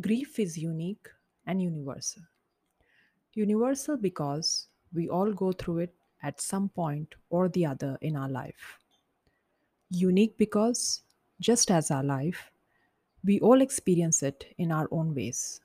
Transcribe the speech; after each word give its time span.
Grief 0.00 0.38
is 0.38 0.56
unique 0.56 1.08
and 1.46 1.60
universal. 1.60 2.22
Universal 3.34 3.96
because 3.96 4.68
we 4.94 5.08
all 5.08 5.32
go 5.32 5.50
through 5.50 5.78
it 5.78 5.94
at 6.22 6.40
some 6.40 6.68
point 6.68 7.16
or 7.30 7.48
the 7.48 7.66
other 7.66 7.98
in 8.00 8.14
our 8.16 8.28
life. 8.28 8.78
Unique 9.90 10.36
because, 10.38 11.02
just 11.40 11.72
as 11.72 11.90
our 11.90 12.04
life, 12.04 12.52
we 13.24 13.40
all 13.40 13.60
experience 13.60 14.22
it 14.22 14.54
in 14.58 14.70
our 14.70 14.86
own 14.92 15.14
ways. 15.16 15.60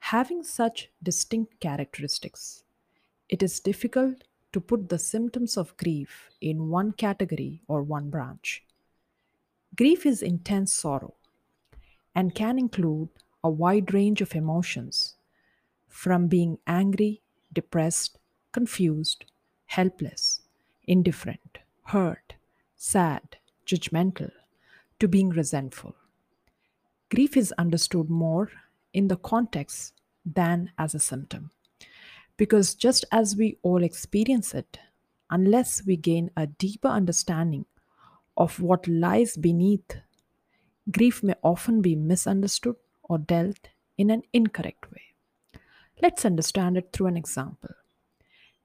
Having 0.00 0.42
such 0.42 0.90
distinct 1.02 1.60
characteristics, 1.60 2.64
it 3.28 3.40
is 3.40 3.60
difficult 3.60 4.24
to 4.52 4.60
put 4.60 4.88
the 4.88 4.98
symptoms 4.98 5.56
of 5.56 5.76
grief 5.76 6.28
in 6.40 6.70
one 6.70 6.90
category 6.92 7.62
or 7.68 7.82
one 7.82 8.10
branch. 8.10 8.64
Grief 9.76 10.06
is 10.06 10.22
intense 10.22 10.72
sorrow 10.72 11.14
and 12.16 12.34
can 12.34 12.58
include 12.58 13.08
a 13.44 13.50
wide 13.50 13.94
range 13.94 14.22
of 14.22 14.34
emotions 14.34 15.16
from 15.86 16.28
being 16.28 16.58
angry, 16.66 17.22
depressed, 17.52 18.18
confused, 18.52 19.26
helpless, 19.66 20.40
indifferent, 20.86 21.58
hurt, 21.84 22.34
sad, 22.74 23.36
judgmental, 23.66 24.32
to 24.98 25.06
being 25.06 25.28
resentful. 25.28 25.94
Grief 27.10 27.36
is 27.36 27.52
understood 27.58 28.08
more 28.08 28.50
in 28.94 29.08
the 29.08 29.16
context 29.16 29.92
than 30.24 30.72
as 30.78 30.94
a 30.94 30.98
symptom. 30.98 31.50
Because 32.36 32.74
just 32.74 33.04
as 33.12 33.36
we 33.36 33.58
all 33.62 33.84
experience 33.84 34.54
it, 34.54 34.78
unless 35.30 35.84
we 35.86 35.96
gain 35.96 36.30
a 36.36 36.46
deeper 36.46 36.88
understanding 36.88 37.66
of 38.36 38.60
what 38.60 38.88
lies 38.88 39.36
beneath, 39.36 39.98
grief 40.90 41.22
may 41.22 41.34
often 41.42 41.82
be 41.82 41.94
misunderstood 41.94 42.76
or 43.04 43.18
dealt 43.18 43.68
in 43.96 44.10
an 44.10 44.22
incorrect 44.32 44.90
way. 44.90 45.02
Let's 46.02 46.24
understand 46.24 46.76
it 46.76 46.90
through 46.92 47.06
an 47.06 47.16
example. 47.16 47.70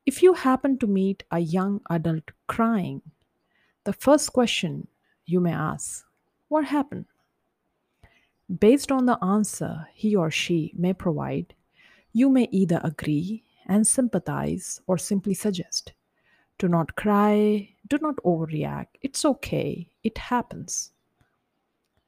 If 0.06 0.24
you 0.24 0.34
happen 0.34 0.80
to 0.80 0.88
meet 0.88 1.24
a 1.30 1.40
young 1.40 1.82
adult 1.90 2.32
crying, 2.48 3.02
the 3.84 3.94
first 3.94 4.34
question 4.34 4.88
you 5.26 5.40
may 5.40 5.54
ask, 5.54 6.06
What 6.48 6.66
happened? 6.66 7.06
Based 8.60 8.92
on 8.92 9.06
the 9.06 9.24
answer 9.24 9.88
he 9.94 10.16
or 10.16 10.32
she 10.32 10.74
may 10.76 10.94
provide, 10.94 11.54
you 12.12 12.30
may 12.30 12.48
either 12.52 12.82
agree 12.84 13.44
and 13.68 13.86
sympathize 13.86 14.82
or 14.88 14.98
simply 14.98 15.36
suggest, 15.36 15.94
Do 16.58 16.68
not 16.68 16.96
cry, 16.96 17.70
do 17.88 18.00
not 18.02 18.16
overreact, 18.26 18.98
it's 19.02 19.24
okay, 19.24 19.92
it 20.04 20.18
happens, 20.18 20.92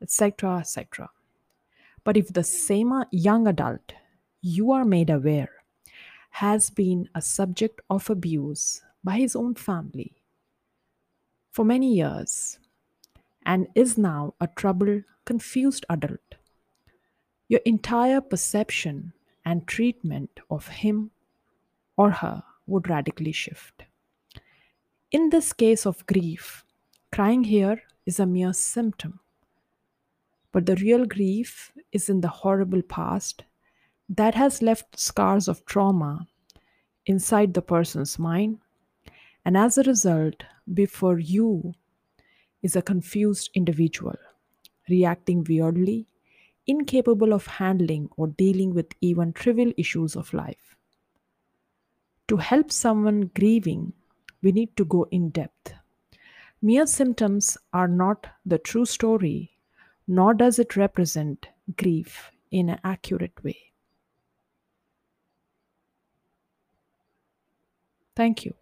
etc. 0.02 0.58
etc. 0.60 1.10
But 2.04 2.18
if 2.18 2.34
the 2.34 2.44
same 2.44 2.92
young 3.12 3.48
adult 3.48 3.94
you 4.42 4.72
are 4.72 4.86
made 4.86 5.10
aware 5.10 5.52
has 6.32 6.70
been 6.70 7.10
a 7.14 7.22
subject 7.22 7.82
of 7.90 8.10
abuse 8.10 8.82
by 9.04 9.18
his 9.18 9.36
own 9.36 9.56
family 9.56 10.14
for 11.52 11.66
many 11.66 11.94
years 11.94 12.60
and 13.46 13.68
is 13.76 13.98
now 13.98 14.34
a 14.40 14.48
troubled, 14.48 15.04
confused 15.26 15.86
adult, 15.90 16.36
your 17.48 17.60
entire 17.66 18.22
perception 18.22 19.14
and 19.46 19.68
treatment 19.68 20.40
of 20.50 20.68
him 20.68 21.12
or 21.98 22.12
her 22.12 22.44
would 22.68 22.90
radically 22.90 23.32
shift. 23.32 23.84
In 25.12 25.30
this 25.30 25.52
case 25.52 25.86
of 25.86 26.06
grief, 26.06 26.64
crying 27.12 27.44
here 27.44 27.84
is 28.06 28.20
a 28.20 28.26
mere 28.26 28.54
symptom 28.54 29.21
but 30.52 30.66
the 30.66 30.76
real 30.78 31.06
grief 31.06 31.72
is 31.92 32.10
in 32.10 32.22
the 32.22 32.28
horrible 32.28 32.82
past 32.82 33.44
that 34.10 34.36
has 34.36 34.62
left 34.62 35.00
scars 35.00 35.48
of 35.48 35.66
trauma 35.66 36.28
inside 37.06 37.54
the 37.54 37.62
person's 37.62 38.20
mind. 38.20 38.60
And 39.46 39.58
as 39.58 39.78
a 39.78 39.84
result, 39.84 40.44
before 40.74 41.18
you 41.18 41.74
is 42.62 42.76
a 42.76 42.82
confused 42.82 43.50
individual, 43.56 44.18
reacting 44.90 45.46
weirdly, 45.48 46.08
incapable 46.68 47.34
of 47.34 47.48
handling 47.48 48.10
or 48.18 48.28
dealing 48.28 48.74
with 48.74 48.94
even 49.02 49.34
trivial 49.34 49.72
issues 49.78 50.16
of 50.16 50.34
life. 50.34 50.76
To 52.28 52.38
help 52.38 52.72
someone 52.72 53.32
grieving, 53.34 53.94
we 54.42 54.52
need 54.52 54.76
to 54.78 54.86
go 54.86 55.08
in 55.12 55.30
depth. 55.30 55.74
Mere 56.62 56.86
symptoms 56.86 57.58
are 57.74 57.88
not 57.88 58.28
the 58.46 58.58
true 58.58 58.86
story 58.86 59.51
nor 60.12 60.34
does 60.34 60.60
it 60.60 60.76
represent 60.76 61.48
grief 61.78 62.32
in 62.52 62.68
an 62.70 62.80
accurate 62.84 63.44
way. 63.44 63.72
Thank 68.16 68.46
you. 68.46 68.54